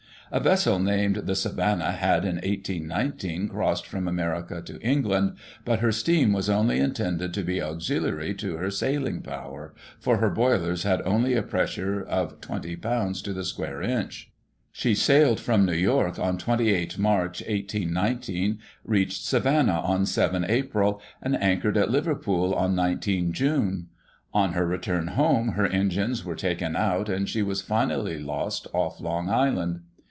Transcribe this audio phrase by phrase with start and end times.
[0.33, 5.35] A vessel named the Savannah had in 18 19 crossed from America to England,
[5.65, 10.29] but her steam was only intended to be auxiliary to her sailing power, for her
[10.29, 13.21] boilers had only a pressure of 20 lbs.
[13.25, 14.31] to the square inch.
[14.71, 21.01] She sailed from New York on 28 Mar., 1819, reached Savannah on 7 Ap., suid
[21.41, 23.87] anchored at Liverpool on 19 June;
[24.33, 29.01] on her return home her engines were taken out, cind she was finally lost off
[29.01, 29.81] Long Island.